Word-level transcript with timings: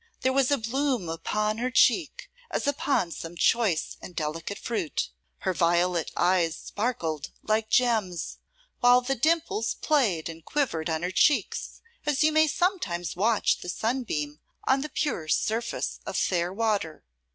There 0.21 0.33
was 0.33 0.49
a 0.49 0.57
bloom 0.57 1.07
upon 1.09 1.59
her 1.59 1.69
cheek, 1.69 2.31
as 2.49 2.65
upon 2.65 3.11
some 3.11 3.35
choice 3.37 3.97
and 4.01 4.15
delicate 4.15 4.57
fruit; 4.57 5.11
her 5.41 5.53
violet 5.53 6.09
eyes 6.17 6.57
sparkled 6.57 7.29
like 7.43 7.69
gems; 7.69 8.39
while 8.79 9.01
the 9.01 9.13
dimples 9.13 9.75
played 9.75 10.27
and 10.27 10.43
quivered 10.43 10.89
on 10.89 11.03
her 11.03 11.11
cheeks, 11.11 11.81
as 12.03 12.23
you 12.23 12.31
may 12.31 12.47
sometimes 12.47 13.15
watch 13.15 13.59
the 13.59 13.69
sunbeam 13.69 14.39
on 14.63 14.81
the 14.81 14.89
pure 14.89 15.27
surface 15.27 15.99
of 16.07 16.17
fair 16.17 16.51
water. 16.51 17.03